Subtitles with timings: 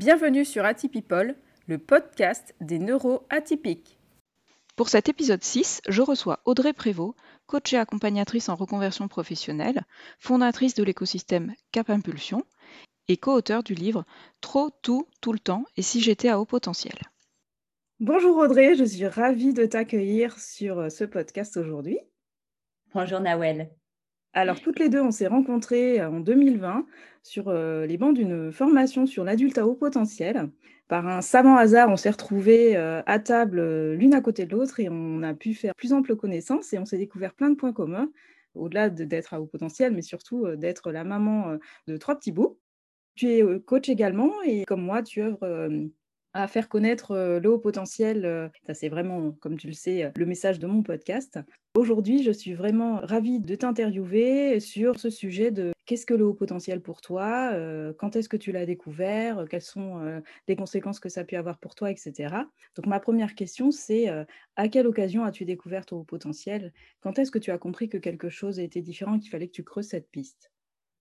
[0.00, 1.34] Bienvenue sur Atypipol,
[1.66, 3.98] le podcast des neuroatypiques.
[4.74, 7.14] Pour cet épisode 6, je reçois Audrey Prévost,
[7.46, 9.82] coach et accompagnatrice en reconversion professionnelle,
[10.18, 12.44] fondatrice de l'écosystème Cap Impulsion
[13.08, 14.06] et co-auteur du livre
[14.40, 16.94] Trop, tout, tout le temps et si j'étais à haut potentiel.
[17.98, 21.98] Bonjour Audrey, je suis ravie de t'accueillir sur euh, ce podcast aujourd'hui.
[22.94, 23.70] Bonjour Nawel.
[24.32, 26.86] Alors, toutes les deux, on s'est rencontrées en 2020
[27.22, 30.50] sur euh, les bancs d'une formation sur l'adulte à haut potentiel.
[30.86, 34.52] Par un savant hasard, on s'est retrouvés euh, à table euh, l'une à côté de
[34.52, 37.56] l'autre et on a pu faire plus ample connaissance et on s'est découvert plein de
[37.56, 38.08] points communs,
[38.54, 41.58] au-delà d'être à haut potentiel, mais surtout d'être la maman
[41.88, 42.58] de trois petits bouts.
[43.16, 45.68] Tu es coach également et comme moi, tu œuvres
[46.32, 48.50] à faire connaître le haut potentiel.
[48.66, 51.38] Ça, c'est vraiment, comme tu le sais, le message de mon podcast.
[51.76, 56.34] Aujourd'hui, je suis vraiment ravie de t'interviewer sur ce sujet de qu'est-ce que le haut
[56.34, 57.52] potentiel pour toi,
[57.98, 61.58] quand est-ce que tu l'as découvert, quelles sont les conséquences que ça a pu avoir
[61.58, 62.34] pour toi, etc.
[62.76, 64.08] Donc, ma première question, c'est
[64.56, 66.72] à quelle occasion as-tu découvert ton haut potentiel?
[67.00, 69.64] Quand est-ce que tu as compris que quelque chose était différent qu'il fallait que tu
[69.64, 70.52] creuses cette piste?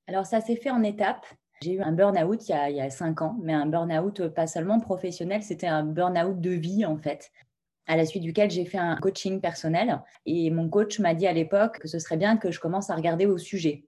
[0.07, 1.25] Alors, ça s'est fait en étapes.
[1.61, 5.43] J'ai eu un burn-out il, y a cinq ans, mais un burn-out pas seulement professionnel,
[5.43, 7.31] c'était un burn-out de vie en fait
[7.89, 10.01] à la suite duquel j'ai fait un coaching personnel.
[10.27, 12.95] Et mon coach m'a dit à l'époque que ce serait bien que je commence à
[12.95, 13.83] regarder au sujet.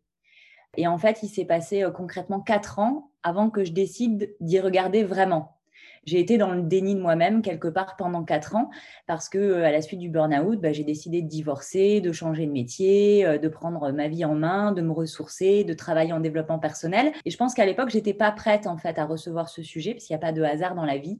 [0.76, 4.60] Et en fait, il s'est passé euh, concrètement quatre ans avant que je décide d'y
[4.60, 5.61] regarder vraiment
[6.06, 8.70] j'ai été dans le déni de moi-même quelque part pendant quatre ans
[9.08, 12.46] parce que euh, à la suite du burn-out, bah, j'ai décidé de divorcer, de changer
[12.46, 16.20] de métier, euh, de prendre ma vie en main, de me ressourcer, de travailler en
[16.20, 17.12] développement personnel.
[17.26, 20.06] Et je pense qu'à l'époque, j'étais pas prête en fait à recevoir ce sujet parce
[20.06, 21.20] qu'il n'y a pas de hasard dans la vie.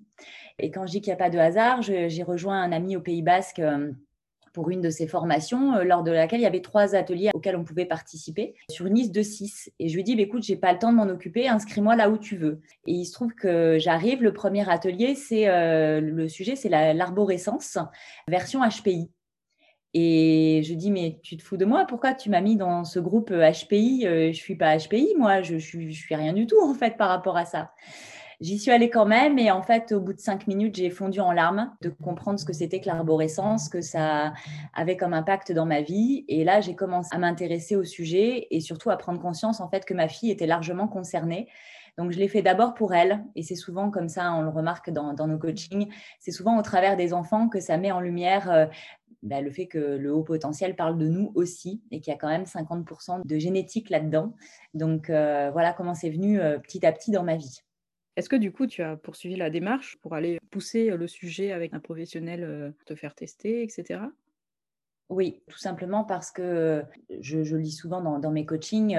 [0.60, 3.02] Et quand je dis qu'il n'y a pas de hasard, j'ai rejoint un ami au
[3.02, 3.60] Pays Basque.
[3.60, 3.92] Euh,
[4.54, 7.56] pour une de ces formations, euh, lors de laquelle il y avait trois ateliers auxquels
[7.56, 9.72] on pouvait participer sur une liste de six.
[9.80, 12.10] Et je lui dis, bah, écoute, j'ai pas le temps de m'en occuper, inscris-moi là
[12.10, 12.62] où tu veux.
[12.88, 17.78] Et il se trouve que j'arrive, le premier atelier, c'est euh, le sujet, c'est l'arborescence,
[18.28, 19.10] version HPI.
[19.94, 21.86] Et je dis, mais tu te fous de moi?
[21.86, 25.58] Pourquoi tu m'as mis dans ce groupe HPI Je ne suis pas HPI, moi, je
[25.58, 27.72] suis, je suis rien du tout, en fait, par rapport à ça.
[28.42, 31.20] J'y suis allée quand même et en fait, au bout de cinq minutes, j'ai fondu
[31.20, 34.34] en larmes de comprendre ce que c'était que l'arborescence, que ça
[34.74, 36.26] avait comme impact dans ma vie.
[36.28, 39.86] Et là, j'ai commencé à m'intéresser au sujet et surtout à prendre conscience en fait
[39.86, 41.50] que ma fille était largement concernée.
[42.00, 44.90] Donc, je l'ai fait d'abord pour elle, et c'est souvent comme ça, on le remarque
[44.90, 48.66] dans, nos coachings, c'est souvent au travers des enfants que ça met en lumière euh,
[49.24, 52.18] bah, le fait que le haut potentiel parle de nous aussi, et qu'il y a
[52.18, 54.34] quand même 50% de génétique là-dedans.
[54.74, 57.62] Donc, euh, voilà comment c'est venu euh, petit à petit dans ma vie.
[58.16, 61.74] Est-ce que du coup, tu as poursuivi la démarche pour aller pousser le sujet avec
[61.74, 64.02] un professionnel, te faire tester, etc.
[65.10, 66.84] Oui, tout simplement parce que
[67.20, 68.98] je, lis souvent dans, mes coachings,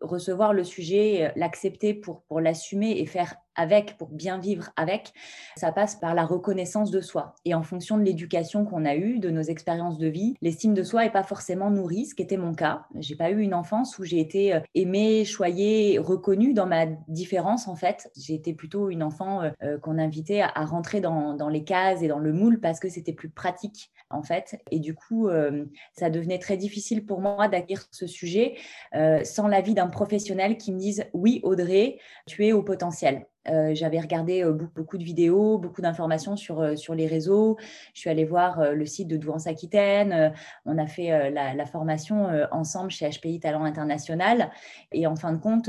[0.00, 5.12] recevoir le sujet, l'accepter pour, pour l'assumer et faire avec, pour bien vivre avec,
[5.56, 7.34] ça passe par la reconnaissance de soi.
[7.44, 10.82] Et en fonction de l'éducation qu'on a eue, de nos expériences de vie, l'estime de
[10.82, 12.86] soi n'est pas forcément nourrie, ce qui était mon cas.
[12.96, 17.76] J'ai pas eu une enfance où j'ai été aimée, choyée, reconnue dans ma différence en
[17.76, 18.10] fait.
[18.16, 19.42] J'ai été plutôt une enfant
[19.82, 23.28] qu'on invitait à, rentrer dans, les cases et dans le moule parce que c'était plus
[23.28, 24.60] pratique en fait.
[24.70, 28.56] Et du coup, euh, ça devenait très difficile pour moi d'acquérir ce sujet
[28.94, 33.26] euh, sans l'avis d'un professionnel qui me dise oui, Audrey, tu es au potentiel.
[33.48, 34.44] Euh, j'avais regardé
[34.74, 37.56] beaucoup, de vidéos, beaucoup d'informations sur, sur les réseaux.
[37.94, 40.32] Je suis allée voir le site de Douance Aquitaine.
[40.64, 44.50] on a fait la, la, formation ensemble chez HPI Talent International.
[44.92, 45.68] Et en fin de compte,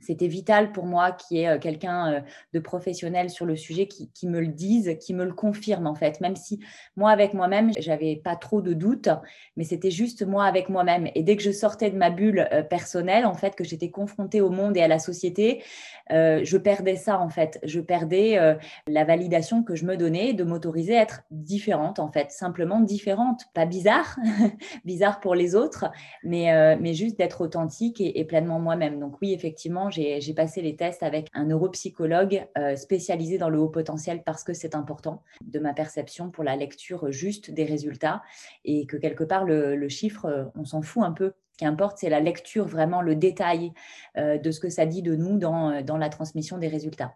[0.00, 2.20] c'était vital pour moi qu'il y ait euh, quelqu'un euh,
[2.52, 6.20] de professionnel sur le sujet qui, me le dise, qui me le confirme en fait.
[6.20, 6.60] Même si
[6.96, 9.08] moi avec moi-même, j'avais pas trop de doutes,
[9.56, 11.08] mais c'était juste moi avec moi-même.
[11.14, 14.40] Et dès que je sortais de ma bulle euh, personnelle, en fait, que j'étais confrontée
[14.40, 15.62] au monde et à la société,
[16.08, 17.58] je perdais ça en fait.
[17.64, 18.38] Je perdais
[18.86, 23.42] la validation que je me donnais de m'autoriser à être différente en fait, simplement différente,
[23.54, 24.16] pas bizarre,
[24.84, 25.86] bizarre pour les autres,
[26.22, 29.00] mais, mais juste d'être authentique et pleinement moi-même.
[29.00, 33.68] Donc oui, effectivement j'ai passé les tests avec un neuropsychologue euh, spécialisé dans le haut
[33.68, 38.22] potentiel parce que c'est important de ma perception pour la lecture juste des résultats
[38.64, 41.32] et que quelque part, le, chiffre, euh, on s'en fout un peu.
[41.52, 43.72] Ce qui importe, c'est la lecture, vraiment le détail
[44.16, 47.14] euh, de ce que ça dit de nous dans, dans la transmission des résultats.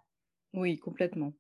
[0.53, 1.33] Oui, complètement.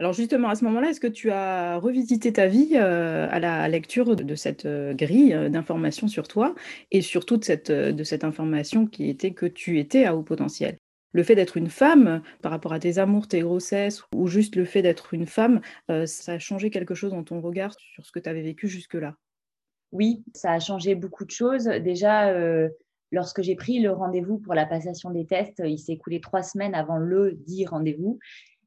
[0.00, 4.16] Alors justement, à ce moment-là, est-ce que tu as revisité ta vie à la lecture
[4.16, 6.54] de cette grille d'informations sur toi
[6.90, 10.78] et surtout de cette, de cette information qui était que tu étais à haut potentiel?
[11.12, 14.64] Le fait d'être une femme par rapport à tes amours, tes grossesses, ou juste le
[14.64, 15.60] fait d'être une femme,
[16.04, 19.14] ça a changé quelque chose dans ton regard sur ce que tu avais vécu jusque-là?
[19.92, 21.66] Oui, ça a changé beaucoup de choses.
[21.66, 22.34] Déjà,
[23.12, 26.74] Lorsque j'ai pris le rendez-vous pour la passation des tests, il s'est écoulé trois semaines
[26.74, 28.18] avant le dit rendez-vous.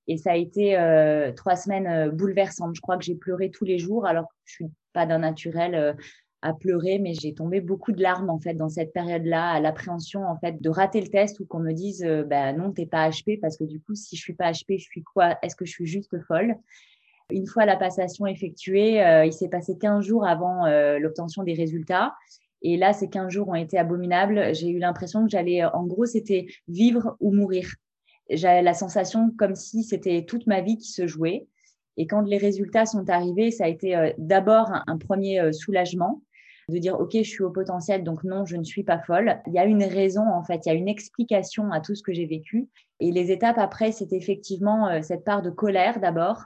[0.09, 2.75] Et ça a été euh, trois semaines euh, bouleversantes.
[2.75, 5.75] Je crois que j'ai pleuré tous les jours, alors que je suis pas d'un naturel
[5.75, 5.93] euh,
[6.41, 10.25] à pleurer, mais j'ai tombé beaucoup de larmes en fait dans cette période-là, à l'appréhension
[10.25, 13.39] en fait de rater le test ou qu'on me dise bah, non, t'es pas HP
[13.39, 15.37] parce que du coup, si je suis pas HP, je suis quoi?
[15.43, 16.55] Est-ce que je suis juste folle?
[17.29, 20.65] Une fois la passation effectuée, il s'est passé 15 jours avant
[20.97, 22.15] l'obtention des résultats.
[22.61, 24.55] Et là, ces 15 jours ont été abominables.
[24.55, 27.67] J'ai eu l'impression que j'allais, en gros, c'était vivre ou mourir
[28.29, 31.47] j'avais la sensation comme si c'était toute ma vie qui se jouait.
[31.97, 36.21] Et quand les résultats sont arrivés, ça a été euh, d'abord un, premier euh, soulagement
[36.69, 39.41] de dire ok je suis au potentiel donc non je ne suis pas folle.
[39.47, 40.65] Il y a une raison en fait.
[40.65, 42.69] Il y a une explication à tout ce que j'ai vécu.
[42.99, 46.45] Et les étapes après c'est effectivement euh, cette part de colère d'abord.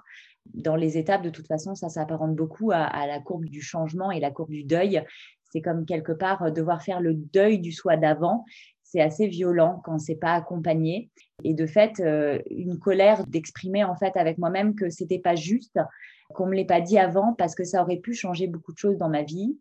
[0.54, 4.12] Dans les étapes de toute façon ça s'apparente beaucoup à, à, la courbe du changement
[4.12, 5.04] et la courbe du deuil.
[5.52, 8.44] C'est comme quelque part devoir faire le deuil du soi d'avant
[8.94, 11.10] c'est assez violent quand c'est pas accompagné.
[11.44, 15.80] Et de fait, euh, une colère d'exprimer en fait avec moi-même que c'était pas juste,
[16.36, 19.00] qu'on me l'ait pas dit avant parce que ça aurait pu changer beaucoup de choses
[19.00, 19.58] dans ma vie.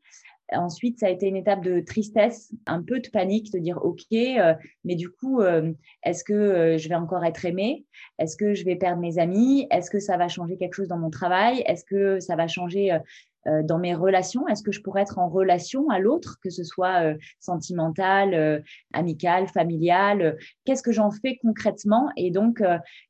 [0.52, 4.05] Ensuite, ça a été une étape de tristesse, un peu de panique, de dire OK,
[4.12, 4.52] euh,
[4.84, 7.87] mais du coup, euh, est-ce que je vais encore être aimée?
[8.19, 9.67] Est-ce que je vais perdre mes amis?
[9.70, 11.62] Est-ce que ça va changer quelque chose dans mon travail?
[11.64, 12.99] Est-ce que ça va changer
[13.48, 14.46] euh, dans mes relations?
[14.46, 18.60] Est-ce que je pourrais être en relation à l'autre, que ce soit euh, sentimental, euh,
[18.92, 22.10] amical, familial Qu'est-ce que j'en fais concrètement?
[22.16, 22.62] Et donc,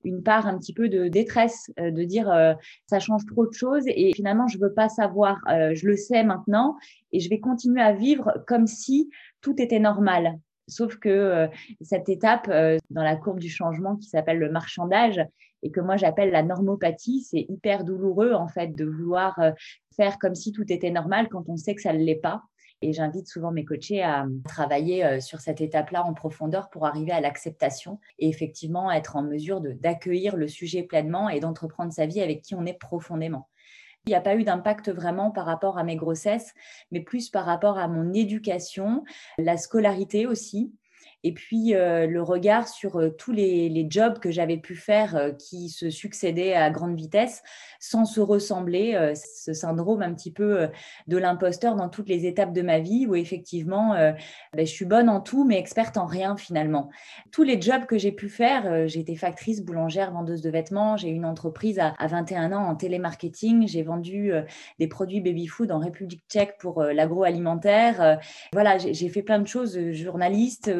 [0.05, 2.32] une part un petit peu de détresse, de dire
[2.87, 5.38] ça change trop de choses et finalement, je veux pas savoir.
[5.49, 6.76] je le sais maintenant
[7.12, 10.38] et je vais continuer à vivre comme si tout était normal.
[10.69, 11.49] Sauf que
[11.81, 12.49] cette étape
[12.90, 15.20] dans la courbe du changement qui s'appelle le marchandage
[15.62, 19.38] et que moi j'appelle la normopathie, c'est hyper douloureux en fait de vouloir
[19.97, 22.43] faire comme si tout était normal quand on sait que ça ne l'est pas.
[22.82, 27.12] Et j'invite souvent mes coachés à travailler euh, sur cette étape-là en profondeur pour arriver
[27.12, 32.20] à l'acceptation et effectivement être en mesure d'accueillir le sujet pleinement et d'entreprendre sa vie
[32.20, 33.49] avec qui on est profondément.
[34.05, 36.53] Il n'y a pas eu d'impact vraiment par rapport à mes grossesses,
[36.91, 39.05] mais plus par rapport à mon éducation,
[39.38, 40.73] la scolarité aussi
[41.25, 45.31] et puis euh, le regard sur euh, tous les, jobs que j'avais pu faire euh,
[45.33, 47.43] qui se succédaient à grande vitesse
[47.81, 50.69] sans se ressembler, ce syndrome un petit peu
[51.09, 54.17] de l'imposteur dans toutes les étapes de ma vie où effectivement ben,
[54.57, 56.91] je suis bonne en tout mais experte en rien finalement.
[57.33, 61.27] Tous les jobs que j'ai pu faire, été factrice, boulangère, vendeuse de vêtements, j'ai une
[61.27, 64.31] entreprise à, à 21 ans en télémarketing, j'ai vendu
[64.79, 68.21] des produits baby food en République tchèque pour l'agroalimentaire.
[68.53, 70.71] voilà, j'ai fait plein de choses, journaliste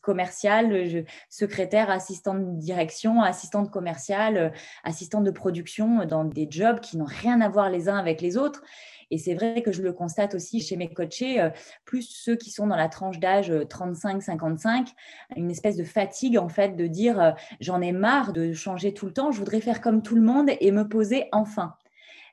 [0.00, 7.04] commerciale, secrétaire, assistante de direction, assistante commerciale, assistante de production dans des jobs qui n'ont
[7.04, 8.62] rien à voir les uns avec les autres.
[9.10, 11.50] Et c'est vrai que je le constate aussi chez mes coachés, euh,
[11.84, 16.48] plus ceux qui sont dans la tranche d'âge 35-55, euh, une espèce de fatigue en
[16.48, 17.30] fait de dire euh,
[17.60, 20.50] j'en ai marre de changer tout le temps, je voudrais faire comme tout le monde
[20.60, 21.76] et me poser enfin.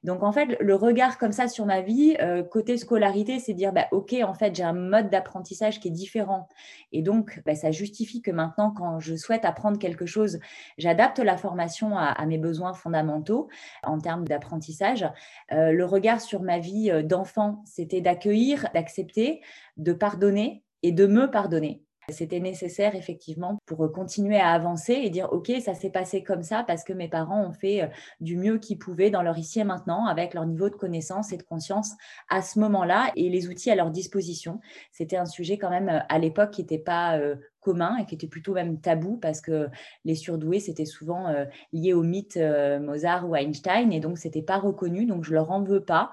[0.04, 3.72] Donc en fait, le regard comme ça sur ma vie, euh, côté scolarité, c'est dire,
[3.72, 6.48] bah, ok, en fait, j'ai un mode d'apprentissage qui est différent.
[6.92, 10.40] Et donc, bah, ça justifie que maintenant, quand je souhaite apprendre quelque chose,
[10.78, 13.50] j'adapte la formation à, mes besoins fondamentaux
[13.84, 15.08] en termes d'apprentissage.
[15.52, 19.42] Euh, le regard sur ma vie euh, d'enfant, c'était d'accueillir, d'accepter,
[19.78, 21.84] de pardonner et de me pardonner.
[22.12, 26.44] C'était nécessaire effectivement pour euh, continuer à avancer et dire ok ça s'est passé comme
[26.44, 27.88] ça parce que mes parents ont fait euh,
[28.20, 31.38] du mieux qu'ils pouvaient dans leur ici et maintenant avec leur niveau de connaissance et
[31.38, 31.94] de conscience
[32.30, 34.60] à ce moment-là et les outils à leur disposition.
[34.92, 37.20] C'était un sujet quand même euh, à l'époque qui n'était pas
[37.62, 39.70] commun et qui était plutôt même tabou parce que
[40.04, 44.42] les surdoués, c'était souvent euh, lié au mythe euh, Mozart ou Einstein et donc c'était
[44.42, 46.12] pas reconnu, donc je leur en veux pas.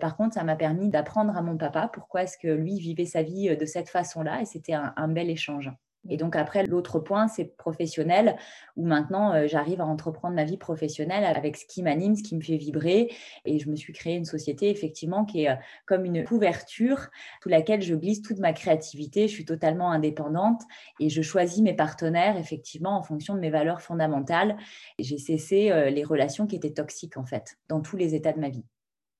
[0.00, 3.22] Par contre, ça m'a permis d'apprendre à mon papa pourquoi est-ce que lui vivait sa
[3.22, 5.70] vie euh, de cette façon-là et c'était un bel échange.
[6.08, 8.36] Et donc après, l'autre point, c'est professionnel,
[8.76, 12.36] où maintenant, euh, j'arrive à entreprendre ma vie professionnelle avec ce qui m'anime, ce qui
[12.36, 13.12] me fait vibrer.
[13.44, 17.08] Et je me suis créé une société, effectivement, qui est euh, comme une couverture
[17.42, 19.28] sous laquelle je glisse toute ma créativité.
[19.28, 20.62] Je suis totalement indépendante
[21.00, 24.56] et je choisis mes partenaires, effectivement, en fonction de mes valeurs fondamentales.
[24.98, 28.40] J'ai cessé euh, les relations qui étaient toxiques, en fait, dans tous les états de
[28.40, 28.64] ma vie.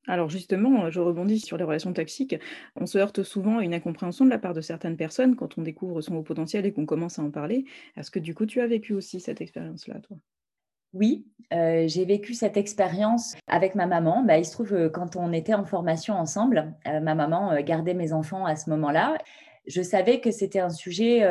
[0.07, 2.37] Alors justement, je rebondis sur les relations toxiques.
[2.77, 5.63] On se heurte souvent à une incompréhension de la part de certaines personnes quand on
[5.63, 7.67] découvre son haut potentiel et qu'on commence à en parler.
[7.97, 10.17] Est-ce que du coup, tu as vécu aussi cette expérience-là, toi?
[10.95, 14.23] Oui, euh, j'ai vécu cette expérience avec ma maman.
[14.23, 17.61] Bah, il se trouve que quand on était en formation ensemble, euh, ma maman euh,
[17.61, 19.19] gardait mes enfants à ce moment-là.
[19.67, 21.29] Je savais que c'était un sujet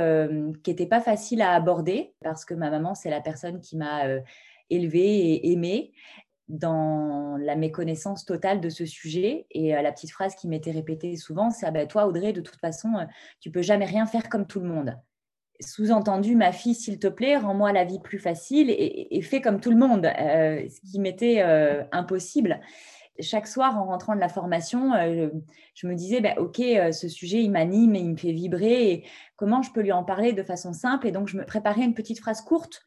[0.63, 4.03] qui n'était pas facile à aborder parce que ma maman, c'est la personne qui m'a
[4.69, 5.91] élevée et aimée
[6.47, 9.47] dans la méconnaissance totale de ce sujet.
[9.51, 12.59] Et la petite phrase qui m'était répétée souvent, c'est ah ben, Toi, Audrey, de toute
[12.59, 12.89] façon,
[13.39, 14.95] tu peux jamais rien faire comme tout le monde.
[15.59, 19.71] Sous-entendu, ma fille, s'il te plaît, rends-moi la vie plus facile et, fais comme tout
[19.71, 21.41] le monde, ce qui m'était
[21.91, 22.59] impossible
[23.19, 25.29] chaque soir, en rentrant de la formation, euh,
[25.73, 28.91] je me disais, bah, OK, euh, ce sujet, il m'anime et il me fait vibrer.
[28.91, 31.07] Et comment je peux lui en parler de façon simple?
[31.07, 32.83] Et donc, je me préparais une petite phrase courte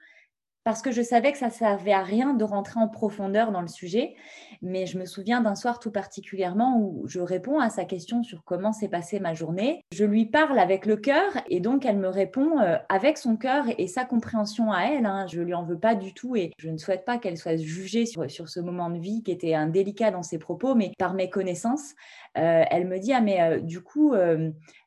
[0.63, 3.63] parce que je savais que ça ne servait à rien de rentrer en profondeur dans
[3.63, 4.15] le sujet.
[4.61, 8.45] Mais je me souviens d'un soir tout particulièrement où je réponds à sa question sur
[8.45, 9.81] comment s'est passée ma journée.
[9.93, 13.65] Je lui parle avec le cœur et donc elle me répond euh, avec son cœur
[13.79, 15.07] et sa compréhension à elle.
[15.07, 15.27] Hein.
[15.29, 18.05] Je lui en veux pas du tout et je ne souhaite pas qu'elle soit jugée
[18.05, 21.95] sur, ce moment de vie qui était indélicat dans ses propos, mais par mes connaissances,
[22.37, 24.15] euh, elle me dit, ah mais euh, du coup,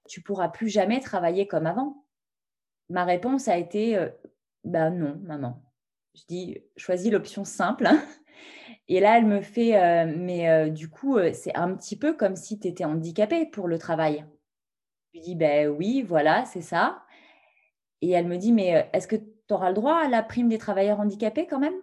[0.08, 2.04] tu pourras plus jamais travailler comme avant?
[2.90, 3.98] Ma réponse a été,
[4.64, 5.63] ben non, maman.
[6.16, 7.88] Je dis, choisis l'option simple.
[8.88, 12.14] Et là, elle me fait, euh, mais euh, du coup, euh, c'est un petit peu
[12.14, 14.26] comme si tu étais handicapée pour le travail.
[15.14, 17.04] Je lui dis, ben oui, voilà, c'est ça.
[18.02, 20.58] Et elle me dit, mais est-ce que tu auras le droit à la prime des
[20.58, 21.76] travailleurs handicapés quand même?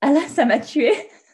[0.00, 0.94] Ah là, ça m'a tuée.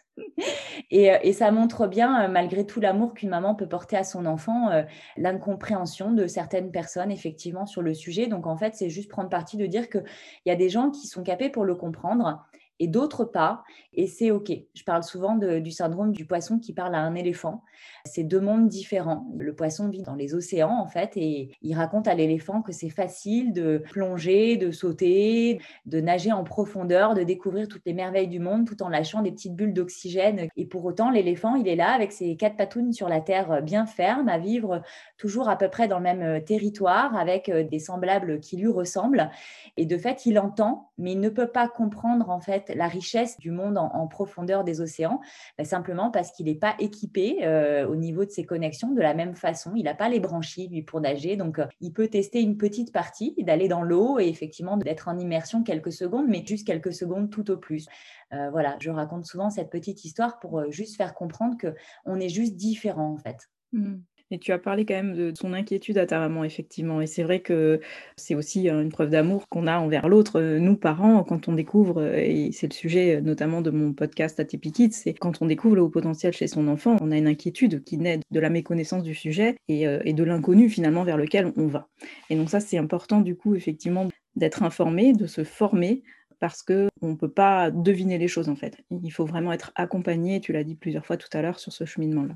[0.92, 4.26] Euh, et, ça montre bien, euh, malgré tout l'amour qu'une maman peut porter à son
[4.26, 4.82] enfant, euh,
[5.16, 8.26] l'incompréhension de certaines personnes, effectivement, sur le sujet.
[8.26, 10.04] Donc, en fait, c'est juste prendre parti de dire qu'il
[10.46, 12.44] y a des gens qui sont capés pour le comprendre
[12.80, 13.62] et d'autres pas.
[13.92, 14.50] Et c'est OK.
[14.74, 17.62] Je parle souvent du syndrome du poisson qui parle à un éléphant.
[18.04, 19.26] C'est deux mondes différents.
[19.38, 22.90] Le poisson vit dans les océans, en fait, et il raconte à l'éléphant que c'est
[22.90, 28.40] facile de plonger, de sauter, de nager en profondeur, de découvrir toutes les merveilles du
[28.40, 30.48] monde tout en lâchant des petites bulles d'oxygène.
[30.56, 33.86] Et pour autant, l'éléphant, il est là avec ses quatre patounes sur la terre bien
[33.86, 34.82] fermes, à vivre
[35.16, 39.30] toujours à peu près dans le même territoire, avec des semblables qui lui ressemblent.
[39.76, 43.38] Et de fait, il entend, mais il ne peut pas comprendre, en fait, la richesse
[43.38, 45.20] du monde en, profondeur des océans,
[45.58, 49.14] bah, simplement parce qu'il n'est pas équipé euh, au niveau de ses connexions de la
[49.14, 49.72] même façon.
[49.74, 51.36] Il n'a pas les branchies, lui, pour nager.
[51.36, 55.18] Donc, euh, il peut tester une petite partie, d'aller dans l'eau et effectivement d'être en
[55.18, 57.86] immersion quelques secondes, mais juste quelques secondes tout au plus.
[58.32, 62.56] Euh, voilà, je raconte souvent cette petite histoire pour juste faire comprendre qu'on est juste
[62.56, 63.48] différent, en fait.
[63.72, 63.96] Mmh.
[64.30, 67.00] Et tu as parlé quand même de son inquiétude à ta maman, effectivement.
[67.00, 67.80] Et c'est vrai que
[68.16, 72.50] c'est aussi une preuve d'amour qu'on a envers l'autre, nous parents, quand on découvre, et
[72.52, 75.90] c'est le sujet notamment de mon podcast Atypique Kids, c'est quand on découvre le haut
[75.90, 79.56] potentiel chez son enfant, on a une inquiétude qui naît de la méconnaissance du sujet
[79.68, 81.88] et, et de l'inconnu finalement vers lequel on va.
[82.30, 86.02] Et donc ça, c'est important du coup, effectivement, d'être informé, de se former
[86.40, 88.76] parce qu'on ne peut pas deviner les choses en fait.
[88.90, 91.84] Il faut vraiment être accompagné, tu l'as dit plusieurs fois tout à l'heure, sur ce
[91.84, 92.34] cheminement-là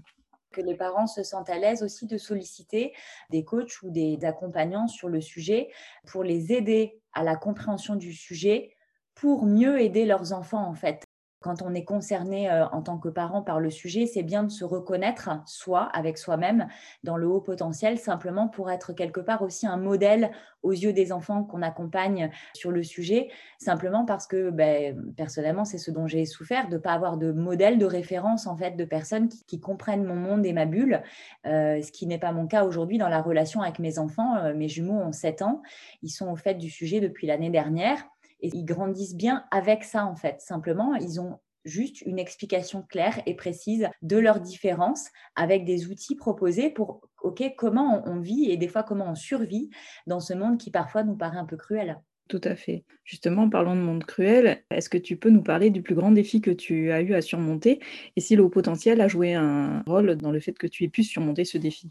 [0.50, 2.94] que les parents se sentent à l'aise aussi de solliciter
[3.30, 5.70] des coachs ou des accompagnants sur le sujet
[6.06, 8.74] pour les aider à la compréhension du sujet
[9.14, 11.07] pour mieux aider leurs enfants en fait
[11.40, 14.50] quand on est concerné euh, en tant que parent par le sujet, c'est bien de
[14.50, 16.68] se reconnaître soi, avec soi-même,
[17.04, 20.30] dans le haut potentiel, simplement pour être quelque part aussi un modèle
[20.62, 23.28] aux yeux des enfants qu'on accompagne sur le sujet,
[23.58, 27.30] simplement parce que ben, personnellement, c'est ce dont j'ai souffert, de ne pas avoir de
[27.30, 31.02] modèle, de référence en fait, de personnes qui, comprennent mon monde et ma bulle,
[31.46, 34.36] euh, ce qui n'est pas mon cas aujourd'hui dans la relation avec mes enfants.
[34.36, 35.62] Euh, mes jumeaux ont 7 ans,
[36.02, 37.98] ils sont au fait du sujet depuis l'année dernière.
[38.40, 40.40] Et ils grandissent bien avec ça, en fait.
[40.40, 46.16] Simplement, ils ont juste une explication claire et précise de leurs différences avec des outils
[46.16, 49.70] proposés pour, OK, comment on vit et des fois comment on survit
[50.06, 52.00] dans ce monde qui parfois nous paraît un peu cruel.
[52.28, 52.84] Tout à fait.
[53.04, 54.62] Justement, parlons de monde cruel.
[54.70, 57.22] Est-ce que tu peux nous parler du plus grand défi que tu as eu à
[57.22, 57.80] surmonter
[58.16, 60.88] et si le haut potentiel a joué un rôle dans le fait que tu aies
[60.88, 61.88] pu surmonter ce défi?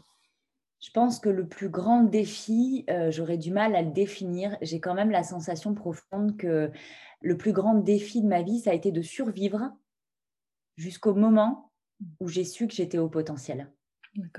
[0.80, 4.56] Je pense que le plus grand défi, euh, j'aurais du mal à le définir.
[4.62, 6.70] J'ai quand même la sensation profonde que
[7.20, 9.72] le plus grand défi de ma vie, ça a été de survivre
[10.76, 11.72] jusqu'au moment
[12.20, 13.72] où j'ai su que j'étais au potentiel.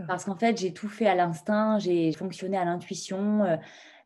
[0.08, 3.44] Parce qu'en fait, j'ai tout fait à l'instinct, j'ai fonctionné à l'intuition.
[3.44, 3.58] Euh,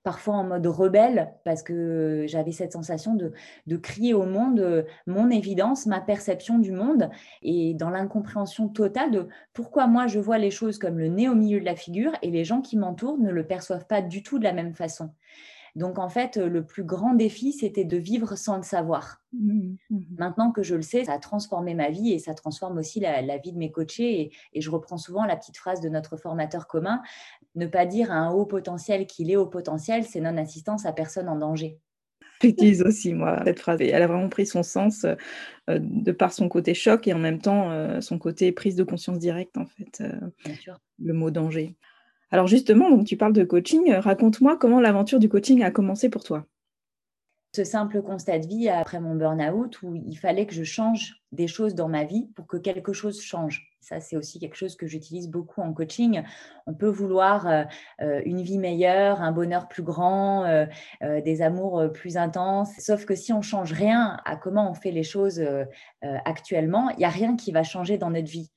[0.03, 3.31] parfois en mode rebelle, parce que j'avais cette sensation de,
[3.67, 7.09] de, crier au monde euh, mon évidence, ma perception du monde,
[7.41, 11.35] et dans l'incompréhension totale de pourquoi moi je vois les choses comme le nez au
[11.35, 14.39] milieu de la figure et les gens qui m'entourent ne le perçoivent pas du tout
[14.39, 15.09] de la même façon.
[15.75, 19.21] Donc en fait, le plus grand défi, c'était de vivre sans le savoir.
[19.33, 19.99] Mmh, mmh.
[20.19, 23.37] Maintenant que je le sais, ça a transformé ma vie et ça transforme aussi la,
[23.37, 24.31] vie de mes coachés.
[24.53, 27.01] Et, je reprends souvent la petite phrase de notre formateur commun,
[27.55, 31.29] ne pas dire à un haut potentiel qu'il est haut potentiel, c'est non-assistance à personne
[31.29, 31.79] en danger.
[32.41, 33.79] J'utilise aussi, moi, cette phrase.
[33.81, 37.19] Et elle a vraiment pris son sens euh, de par son côté choc et en
[37.19, 40.01] même temps euh, son côté prise de conscience directe, en fait.
[40.01, 40.79] Euh, Bien sûr.
[40.99, 41.75] Le mot danger.
[42.31, 43.93] Alors justement, donc tu parles de coaching.
[43.93, 46.45] Raconte-moi comment l'aventure du coaching a commencé pour toi.
[47.55, 51.47] ce simple constat de vie après mon burn-out où il fallait que je change des
[51.47, 53.72] choses dans ma vie pour que quelque chose change.
[53.83, 56.23] Ça, c'est aussi quelque chose que j'utilise beaucoup en coaching.
[56.67, 57.63] On peut vouloir euh,
[58.01, 60.65] euh, une vie meilleure, un bonheur plus grand, euh,
[61.01, 62.71] des amours plus intenses.
[62.79, 65.45] Sauf que si on change rien à comment on fait les choses
[66.01, 68.51] actuellement, il n'y a rien qui va changer dans notre vie.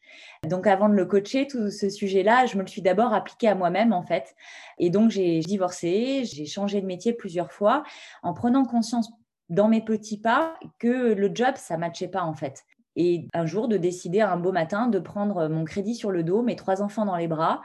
[0.46, 3.56] Donc, avant de le coacher, tout ce sujet-là, je me le suis d'abord appliqué à
[3.56, 4.36] moi-même, en fait.
[4.78, 7.82] Et donc, j'ai divorcé, j'ai changé de métier plusieurs fois
[8.22, 9.10] en prenant conscience
[9.48, 12.64] dans mes petits pas que le job, ça ne matchait pas, en fait.
[12.96, 16.42] Et un jour, de décider un beau matin de prendre mon crédit sur le dos,
[16.42, 17.62] mes trois enfants dans les bras,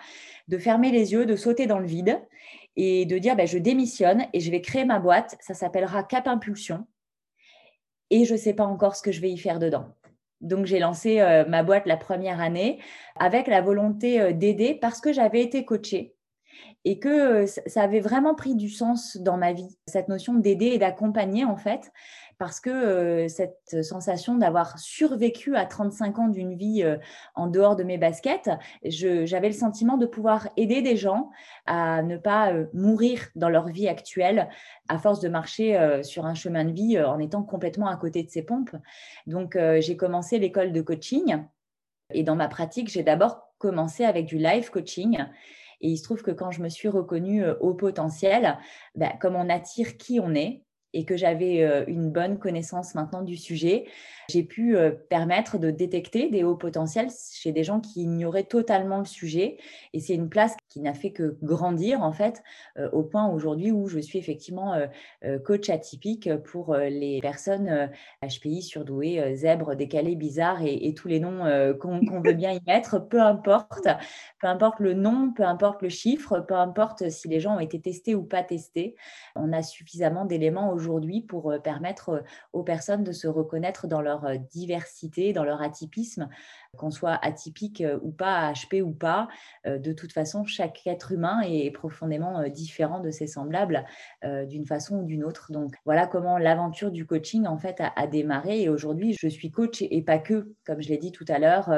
[0.48, 2.20] de fermer les yeux, de sauter dans le vide
[2.76, 5.38] et de dire ben, je démissionne et je vais créer ma boîte.
[5.40, 6.86] Ça s'appellera Cap Impulsion.
[8.10, 9.86] Et je ne sais pas encore ce que je vais y faire dedans.
[10.42, 12.80] Donc j'ai lancé euh, ma boîte la première année
[13.16, 16.16] avec la volonté euh, d'aider parce que j'avais été coachée
[16.84, 20.68] et que euh, ça avait vraiment pris du sens dans ma vie, cette notion d'aider
[20.68, 21.92] et d'accompagner en fait
[22.42, 26.98] parce que euh, cette sensation d'avoir survécu à 35 ans d'une vie euh,
[27.36, 28.50] en dehors de mes baskets,
[28.84, 31.30] j'avais le sentiment de pouvoir aider des gens
[31.68, 34.50] à ne pas euh, mourir dans leur vie actuelle
[34.90, 38.30] à force de marcher sur un chemin de vie en étant complètement à côté de
[38.32, 38.76] ses pompes.
[39.28, 41.44] Donc, j'ai commencé l'école de coaching
[42.12, 45.24] et dans ma pratique, j'ai d'abord commencé avec du live coaching.
[45.80, 48.58] Et il se trouve que quand je me suis reconnue au potentiel,
[48.96, 53.22] bah, comme on attire qui on est, et que j'avais euh, une bonne connaissance maintenant
[53.22, 53.86] du sujet,
[54.30, 59.00] j'ai pu euh, permettre de détecter des hauts potentiels chez des gens qui ignoraient totalement
[59.00, 59.58] le sujet.
[59.94, 62.44] Et c'est une place qui n'a fait que grandir, en fait,
[62.78, 64.80] euh, au point aujourd'hui où je suis effectivement
[65.46, 67.90] coach atypique pour les personnes
[68.24, 71.44] HPI, surdouées, zèbres, décalées, bizarres et, tous les noms
[71.80, 73.88] qu'on veut bien y mettre, peu importe,
[74.40, 77.80] peu importe le nom, peu importe le chiffre, peu importe si les gens ont été
[77.80, 78.96] testés ou pas testés.
[79.36, 80.81] On a suffisamment d'éléments aujourd'hui
[81.22, 82.24] pour permettre
[82.54, 86.30] aux personnes de se reconnaître dans leur diversité, dans leur atypisme,
[86.78, 89.28] qu'on soit atypique ou pas, HP ou pas.
[89.66, 93.86] De toute façon, chaque être humain est profondément différent de ses semblables
[94.24, 95.52] d'une façon ou d'une autre.
[95.52, 98.62] Donc voilà comment l'aventure du coaching en fait a, démarré.
[98.62, 101.70] Et aujourd'hui, je suis coach et pas que, comme je l'ai dit tout à l'heure,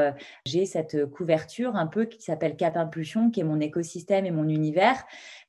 [0.46, 4.48] j'ai cette couverture un peu qui s'appelle Cap Impulsion, qui est mon écosystème et mon
[4.48, 5.04] univers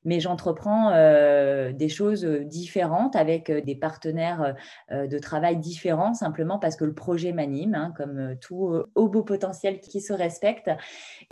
[0.05, 4.55] mais j'entreprends euh, des choses euh, différentes avec euh, des partenaires
[4.91, 9.79] de travail différents, simplement parce que le projet m'anime, hein, comme tout haut beau potentiel
[9.79, 10.69] qui se respecte.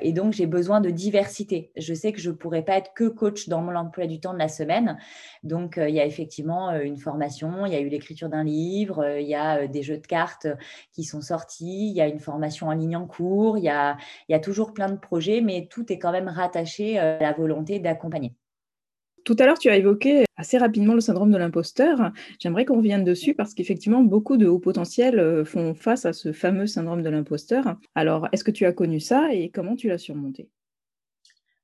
[0.02, 1.72] Et donc, j'ai besoin de diversité.
[1.78, 4.34] Je sais que je ne pourrais pas être que coach dans mon emploi du temps
[4.34, 4.98] de la semaine.
[5.44, 9.28] Donc, il y a effectivement une formation, il y a eu l'écriture d'un livre, il
[9.28, 10.48] y a des jeux de cartes
[10.92, 14.36] qui sont sortis, il y a une formation en ligne en cours, il il y
[14.36, 18.34] a toujours plein de projets, mais tout est quand même rattaché à la volonté d'accompagner.
[19.24, 22.12] Tout à l'heure, tu as évoqué assez rapidement le syndrome de l'imposteur.
[22.40, 26.34] J'aimerais qu'on revienne dessus parce qu'effectivement, beaucoup de hauts potentiels euh, font face à ce
[26.34, 27.78] fameux syndrome de l'imposteur.
[27.96, 30.50] Alors, est-ce que tu as connu ça et comment tu l'as surmonté?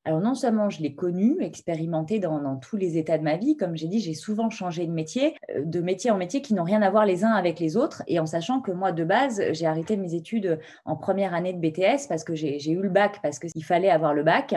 [0.05, 3.75] Alors non seulement je l'ai connu, expérimenté dans, tous les états de ma vie, comme
[3.75, 6.81] j'ai dit, j'ai souvent changé de métier, euh, de métier en métier qui n'ont rien
[6.81, 9.65] à voir les uns avec les autres, et en sachant que moi de base, j'ai
[9.65, 13.37] arrêté mes études en première année de BTS parce que j'ai eu le bac, parce
[13.37, 14.55] qu'il fallait avoir le bac,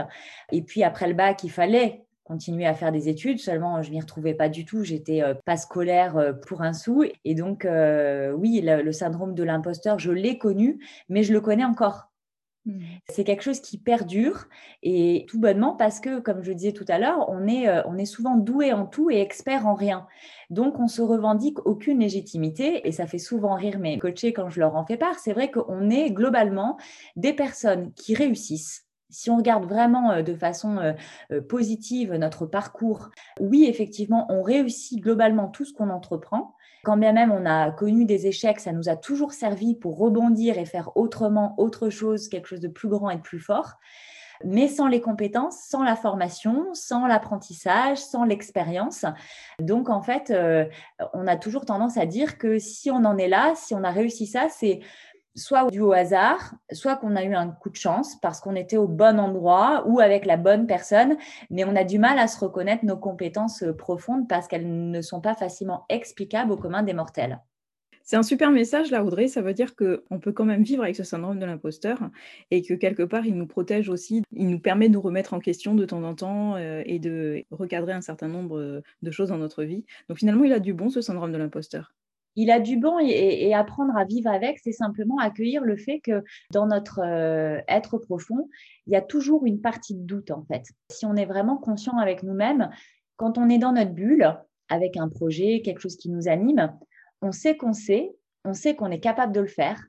[0.52, 4.00] et puis après le bac, il fallait continuer à faire des études, seulement je m'y
[4.00, 7.04] retrouvais pas du tout, j'étais euh, pas scolaire euh, pour un sou.
[7.24, 11.64] Et donc, euh, oui, le, syndrome de l'imposteur, je l'ai connu, mais je le connais
[11.64, 12.08] encore.
[12.64, 12.80] Mmh.
[13.08, 14.44] C'est quelque chose qui perdure
[14.84, 18.04] et tout bonnement parce que, comme je disais tout à l'heure, on est, on est
[18.04, 20.06] souvent doué en tout et expert en rien.
[20.48, 24.60] Donc, on se revendique aucune légitimité et ça fait souvent rire mes coachés quand je
[24.60, 25.18] leur en fais part.
[25.18, 26.76] C'est vrai qu'on est globalement
[27.16, 30.92] des personnes qui réussissent si on regarde vraiment euh, de façon euh,
[31.30, 36.56] euh, positive notre parcours, oui, effectivement, on réussit globalement tout ce qu'on entreprend.
[36.82, 40.58] Quand bien même on a connu des échecs, ça nous a toujours servi pour rebondir
[40.58, 43.74] et faire autrement, autre chose, quelque chose de plus grand et de plus fort.
[44.44, 49.04] Mais sans les compétences, sans la formation, sans l'apprentissage, sans l'expérience.
[49.60, 50.34] Donc, en fait,
[51.12, 53.90] on a toujours tendance à dire que si on en est là, si on a
[53.92, 54.80] réussi ça, c'est
[55.34, 58.76] soit dû au hasard, soit qu'on a eu un coup de chance parce qu'on était
[58.76, 61.16] au bon endroit ou avec la bonne personne,
[61.50, 65.00] mais on a du mal à se reconnaître nos compétences euh, profondes parce qu'elles ne
[65.00, 67.40] sont pas facilement explicables au commun des mortels.
[68.04, 69.28] C'est un super message là, Audrey.
[69.28, 72.10] Ça veut dire qu'on peut quand même vivre avec ce syndrome de l'imposteur
[72.50, 74.22] et que quelque part, il nous protège aussi.
[74.32, 77.44] Il nous permet de nous remettre en question de temps en temps euh, et de
[77.50, 79.84] recadrer un certain nombre euh, de choses dans notre vie.
[80.08, 81.94] Donc finalement, il a du bon, ce syndrome de l'imposteur
[82.36, 86.24] il a du bon et, apprendre à vivre avec, c'est simplement accueillir le fait que
[86.50, 88.48] dans notre euh, être profond,
[88.86, 90.64] il y a toujours une partie de doute en fait.
[90.90, 92.70] Si on est vraiment conscient avec nous-mêmes,
[93.16, 94.36] quand on est dans notre bulle,
[94.68, 96.72] avec un projet, quelque chose qui nous anime,
[97.20, 99.82] on sait qu'on sait, on sait qu'on est capable de le faire,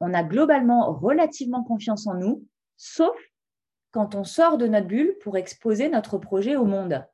[0.00, 3.16] on a globalement relativement confiance en nous, sauf
[3.90, 7.04] quand on sort de notre bulle pour exposer notre projet au monde.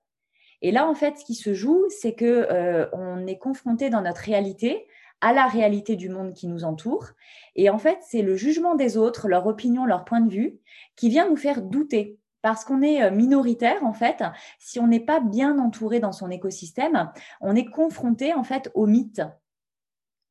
[0.64, 4.00] Et là, en fait, ce qui se joue, c'est que euh, on est confronté dans
[4.00, 4.86] notre réalité
[5.20, 7.08] à la réalité du monde qui nous entoure.
[7.54, 10.58] Et en fait, c'est le jugement des autres, leur opinion, leur point de vue,
[10.96, 12.18] qui vient nous faire douter.
[12.40, 14.24] Parce qu'on est euh, minoritaire, en fait,
[14.58, 17.10] si on n'est pas bien entouré dans son écosystème,
[17.42, 19.20] on est confronté, en fait, au mythe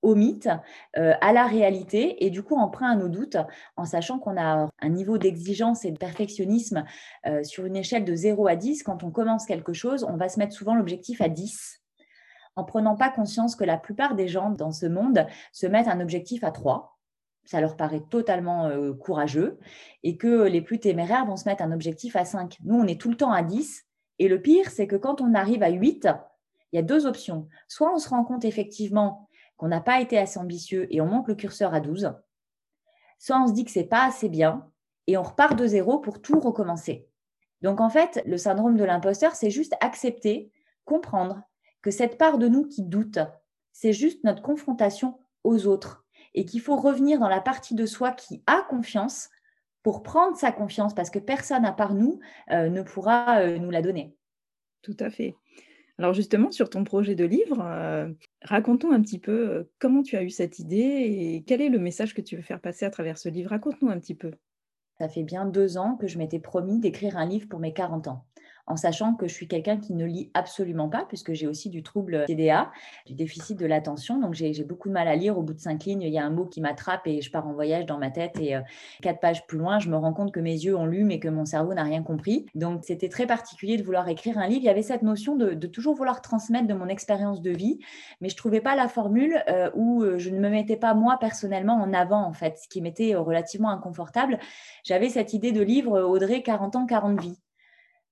[0.03, 0.49] au mythe,
[0.97, 3.37] euh, à la réalité, et du coup emprunt à nos doutes,
[3.77, 6.83] en sachant qu'on a un niveau d'exigence et de perfectionnisme
[7.25, 8.83] euh, sur une échelle de 0 à 10.
[8.83, 11.81] Quand on commence quelque chose, on va se mettre souvent l'objectif à 10,
[12.55, 16.01] en prenant pas conscience que la plupart des gens dans ce monde se mettent un
[16.01, 16.99] objectif à 3.
[17.45, 19.57] Ça leur paraît totalement euh, courageux,
[20.03, 22.57] et que les plus téméraires vont se mettre un objectif à 5.
[22.65, 23.85] Nous, on est tout le temps à 10,
[24.19, 26.09] et le pire, c'est que quand on arrive à 8,
[26.71, 27.47] il y a deux options.
[27.67, 31.27] Soit on se rend compte effectivement qu'on n'a pas été assez ambitieux et on monte
[31.27, 32.13] le curseur à 12,
[33.19, 34.69] soit on se dit que c'est pas assez bien
[35.07, 37.07] et on repart de zéro pour tout recommencer.
[37.61, 40.51] Donc en fait, le syndrome de l'imposteur, c'est juste accepter,
[40.85, 41.41] comprendre
[41.81, 43.19] que cette part de nous qui doute,
[43.71, 48.11] c'est juste notre confrontation aux autres et qu'il faut revenir dans la partie de soi
[48.11, 49.29] qui a confiance
[49.83, 52.19] pour prendre sa confiance parce que personne à part nous
[52.51, 54.15] euh, ne pourra euh, nous la donner.
[54.81, 55.35] Tout à fait.
[56.03, 58.11] Alors justement, sur ton projet de livre, euh,
[58.41, 61.79] raconte-nous un petit peu euh, comment tu as eu cette idée et quel est le
[61.79, 63.51] message que tu veux faire passer à travers ce livre?
[63.51, 64.31] Raconte-nous un petit peu.
[64.99, 68.09] Ça fait bien deux ans que je m'étais promis d'écrire un livre pour mes 40
[68.09, 68.25] ans
[68.67, 71.83] en sachant que je suis quelqu'un qui ne lit absolument pas, puisque j'ai aussi du
[71.83, 72.71] trouble TDA,
[73.05, 74.19] du déficit de l'attention.
[74.19, 75.37] Donc, j'ai beaucoup de mal à lire.
[75.37, 77.47] Au bout de cinq lignes, il y a un mot qui m'attrape et je pars
[77.47, 78.39] en voyage dans ma tête.
[78.39, 78.61] Et euh,
[79.01, 81.27] quatre pages plus loin, je me rends compte que mes yeux ont lu, mais que
[81.27, 82.45] mon cerveau n'a rien compris.
[82.55, 84.61] Donc, c'était très particulier de vouloir écrire un livre.
[84.61, 87.79] Il y avait cette notion de, toujours vouloir transmettre de mon expérience de vie,
[88.21, 91.17] mais je trouvais pas la formule euh, où euh, je ne me mettais pas moi
[91.19, 94.39] personnellement en avant, en fait, ce qui m'était relativement inconfortable.
[94.83, 97.39] J'avais cette idée de livre Audrey, 40 ans, 40 vies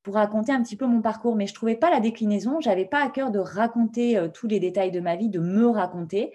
[0.03, 2.59] pour raconter un petit peu mon parcours, mais je trouvais pas la déclinaison.
[2.59, 5.67] J'avais pas à cœur de raconter euh, tous les détails de ma vie, de me
[5.67, 6.33] raconter.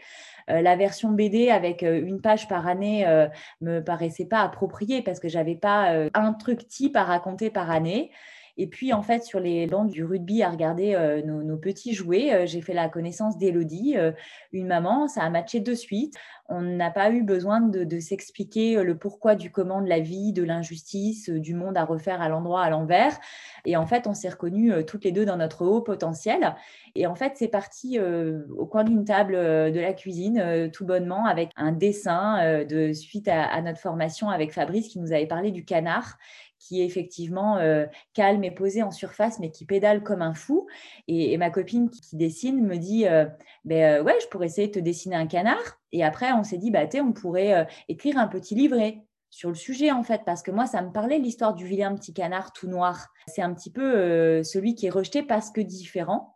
[0.48, 3.06] Euh, la version BD avec euh, une page par année
[3.60, 8.10] me paraissait pas appropriée parce que j'avais pas un truc type à raconter par année.
[8.56, 12.60] Et puis, en fait, sur les bancs du rugby à regarder nos, petits jouets, j'ai
[12.60, 13.96] fait la connaissance d'Elodie,
[14.52, 15.08] une maman.
[15.08, 16.14] Ça a matché de suite.
[16.48, 20.42] On n'a pas eu besoin de, s'expliquer le pourquoi du comment de la vie, de
[20.42, 23.18] l'injustice, du monde à refaire à l'endroit, à l'envers.
[23.64, 26.54] Et en fait, on s'est reconnus toutes les deux dans notre haut potentiel.
[26.94, 31.50] Et en fait, c'est parti au coin d'une table de la cuisine, tout bonnement, avec
[31.56, 36.16] un dessin de suite à, notre formation avec Fabrice qui nous avait parlé du canard
[36.66, 40.66] qui est effectivement euh, calme et posé en surface, mais qui pédale comme un fou.
[41.06, 43.26] Et, ma copine qui, dessine me dit euh,
[43.64, 45.80] ben, euh, Ouais, je pourrais essayer de te dessiner un canard.
[45.92, 49.90] Et après, on s'est dit bah, On pourrait écrire un petit livret sur le sujet
[49.90, 53.08] en fait, parce que moi, ça me parlait l'histoire du vilain petit canard tout noir.
[53.28, 56.35] C'est un petit peu celui qui est rejeté parce que différent.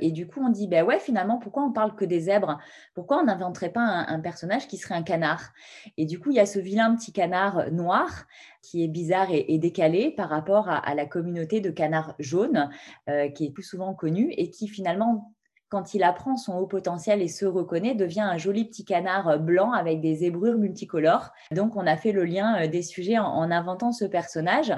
[0.00, 2.58] Et du coup, on dit, ben ouais, finalement, pourquoi on parle que des zèbres?
[2.94, 5.52] Pourquoi on n'inventerait pas un, personnage qui serait un canard?
[5.98, 8.24] Et du coup, il y a ce vilain petit canard euh, noir
[8.62, 12.70] qui est bizarre et, décalé par rapport à, la communauté de canards jaunes,
[13.10, 15.34] euh, qui est plus souvent connue et qui finalement
[15.68, 19.38] quand il apprend son haut potentiel et se reconnaît, devient un joli petit canard euh,
[19.38, 21.30] blanc avec des zébrures multicolores.
[21.50, 24.72] Donc, on a fait le lien des sujets en inventant ce personnage.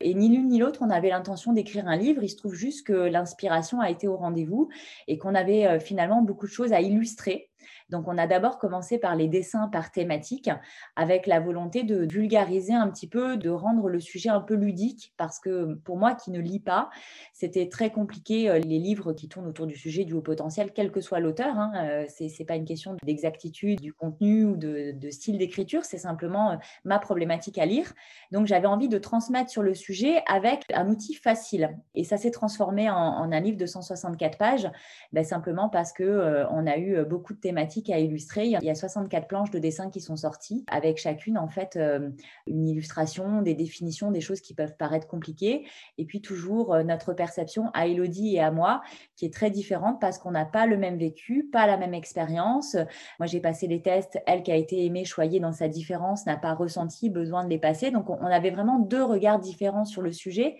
[0.00, 2.22] Et ni l'une ni l'autre, on avait l'intention d'écrire un livre.
[2.22, 4.68] Il se trouve juste que l'inspiration a été au rendez-vous
[5.08, 7.50] et qu'on avait euh, finalement beaucoup de choses à illustrer.
[7.90, 10.50] Donc, on a d'abord commencé par les dessins par thématique,
[10.96, 15.14] avec la volonté de vulgariser un petit peu, de rendre le sujet un peu ludique,
[15.16, 16.90] parce que pour moi qui ne lis pas,
[17.32, 20.90] c'était très compliqué euh, les livres qui tournent autour du sujet du haut potentiel, quel
[20.90, 21.58] que soit l'auteur.
[21.58, 25.98] Hein, euh, Ce n'est pas une question d'exactitude du contenu ou de, style d'écriture, c'est
[25.98, 27.94] simplement euh, ma problématique à lire.
[28.32, 31.76] Donc, j'avais envie de transmettre sur le sujet avec un outil facile.
[31.94, 34.70] Et ça s'est transformé en, un livre de 164 pages,
[35.12, 38.46] ben, simplement parce que on a eu beaucoup de thématiques à illustrer.
[38.46, 42.10] Il y a 64 planches de dessin qui sont sorties, avec chacune en fait euh,
[42.46, 47.12] une illustration, des définitions, des choses qui peuvent paraître compliquées, et puis toujours euh, notre
[47.12, 48.82] perception à Elodie et à moi,
[49.16, 52.76] qui est très différente parce qu'on n'a pas le même vécu, pas la même expérience.
[53.18, 56.36] Moi, j'ai passé les tests, elle qui a été aimée, choyée dans sa différence, n'a
[56.36, 57.90] pas ressenti besoin de les passer.
[57.90, 60.56] Donc, on avait vraiment deux regards différents sur le sujet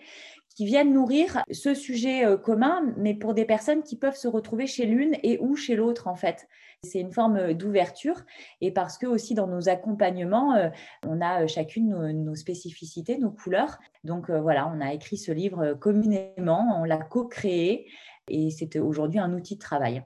[0.59, 4.67] qui viennent nourrir ce sujet euh, commun, mais pour des personnes qui peuvent se retrouver
[4.67, 6.49] chez l'une et ou chez l'autre en fait.
[6.83, 8.25] C'est une forme euh, d'ouverture
[8.59, 10.67] et parce que aussi dans nos accompagnements, euh,
[11.07, 13.77] on a chacune nos, spécificités, nos couleurs.
[14.03, 17.89] Donc voilà, on a écrit ce livre communément, on l'a co-créé
[18.27, 20.03] et c'est aujourd'hui un outil de travail.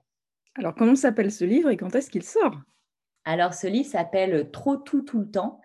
[0.54, 2.54] Alors comment s'appelle ce livre et quand est-ce qu'il sort?
[3.26, 5.62] Alors, ce livre s'appelle Trop tout tout le temps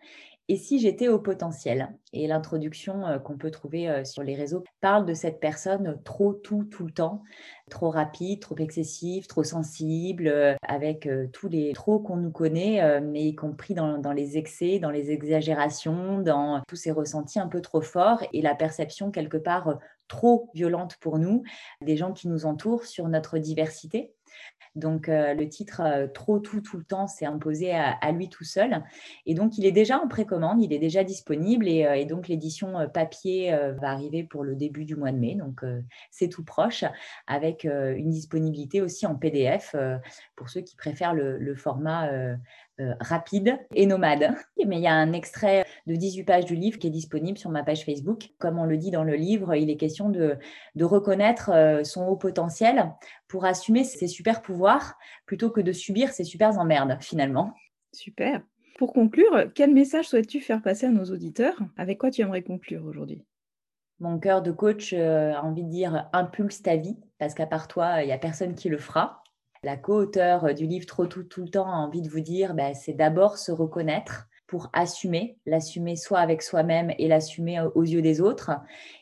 [0.48, 1.94] et si j'étais au potentiel?
[2.14, 6.32] Et l'introduction euh, qu'on peut trouver euh, sur les réseaux parle de cette personne trop
[6.32, 7.22] tout tout le temps,
[7.70, 13.24] trop rapide, trop excessive, trop sensible, euh, avec tous les trop qu'on nous connaît, mais
[13.24, 17.60] y compris dans, dans, les excès, dans les exagérations, dans tous ces ressentis un peu
[17.60, 21.42] trop forts et la perception quelque part trop violente pour nous
[21.82, 24.12] des gens qui nous entourent sur notre diversité.
[24.78, 28.44] Donc, euh, le titre euh, Trop tout, tout le temps s'est imposé à, lui tout
[28.44, 28.82] seul.
[29.26, 31.68] Et donc, il est déjà en précommande, il est déjà disponible.
[31.68, 35.34] Et, euh, donc, l'édition papier va arriver pour le début du mois de mai.
[35.34, 35.62] Donc,
[36.10, 36.84] c'est tout proche,
[37.26, 39.74] avec une disponibilité aussi en PDF
[40.36, 42.08] pour ceux qui préfèrent le format
[42.80, 44.34] euh, rapide et nomade.
[44.66, 47.50] Mais il y a un extrait de 18 pages du livre qui est disponible sur
[47.50, 48.30] ma page Facebook.
[48.38, 50.36] Comme on le dit dans le livre, il est question de,
[50.74, 52.92] de reconnaître euh, son haut potentiel
[53.26, 57.52] pour assumer ses super pouvoirs plutôt que de subir ses super emmerdes finalement.
[57.92, 58.42] Super.
[58.78, 61.58] Pour conclure, quel message souhaites-tu faire passer à nos auditeurs?
[61.76, 63.24] Avec quoi tu aimerais conclure aujourd'hui?
[63.98, 67.66] Mon cœur de coach euh, a envie de dire impulse ta vie, parce qu'à part
[67.66, 69.24] toi, il n'y a personne qui le fera.
[69.62, 72.54] La co-auteure euh, du livre Trop tout tout le temps a envie de vous dire,
[72.54, 77.82] bah, c'est d'abord se reconnaître pour assumer, l'assumer soit avec soi-même et l'assumer euh, aux
[77.82, 78.52] yeux des autres,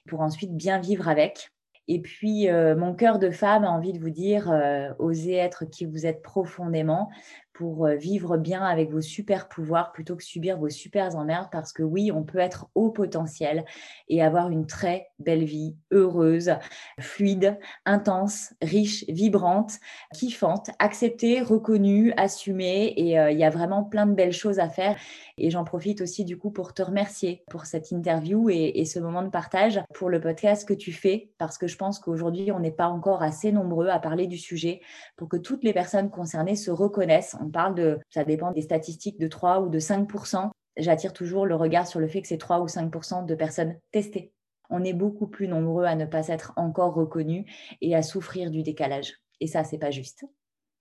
[0.09, 1.51] pour ensuite bien vivre avec.
[1.88, 4.53] Et puis, euh, mon cœur de femme a envie de vous dire,
[4.99, 7.11] osez être qui vous êtes profondément,
[7.57, 11.73] pour euh, vivre bien avec vos super pouvoirs plutôt que subir vos super emmerdes parce
[11.73, 13.64] que oui, on peut être au potentiel
[14.09, 16.53] et avoir une très belle vie, heureuse,
[17.01, 19.73] fluide, intense, riche, vibrante,
[20.12, 24.69] kiffante, acceptée, reconnue, assumée et euh, il y a vraiment plein de belles choses à
[24.69, 24.97] faire
[25.38, 28.99] et j'en profite aussi du coup pour te remercier pour cette interview et, et ce
[28.99, 32.61] moment de partage pour le podcast que tu fais parce que je pense qu'aujourd'hui on
[32.61, 34.83] n'est pas encore assez nombreux à parler du sujet
[35.16, 39.19] pour que toutes les personnes concernées se reconnaissent on parle de, ça dépend des statistiques,
[39.19, 42.61] de 3 ou de 5% J'attire toujours le regard sur le fait que c'est 3
[42.61, 44.33] ou 5% de personnes testées.
[44.69, 47.47] On est beaucoup plus nombreux à ne pas être encore reconnus
[47.81, 49.15] et à souffrir du décalage.
[49.41, 50.27] Et ça, c'est pas juste.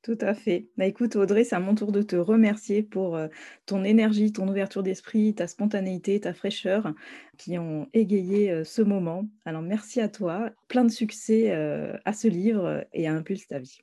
[0.01, 0.67] Tout à fait.
[0.78, 3.28] Bah, écoute, Audrey, c'est à mon tour de te remercier pour euh,
[3.65, 6.93] ton énergie, ton ouverture d'esprit, ta spontanéité, ta fraîcheur
[7.38, 9.28] qui ont égayé euh, ce moment.
[9.45, 10.51] Alors, merci à toi.
[10.67, 13.80] Plein de succès euh, à ce livre et à Impulse ta vie.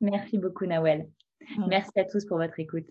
[0.00, 1.08] Merci beaucoup, Nawel.
[1.66, 2.86] Merci à tous pour votre écoute.